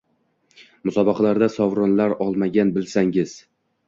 Musobaqalarda 0.87 1.49
sovrinlar 1.55 2.15
olganman, 2.25 2.73
bilsangiz… 2.79 3.37